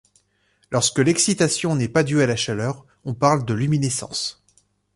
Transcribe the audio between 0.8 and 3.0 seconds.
l’excitation n’est pas due à la chaleur,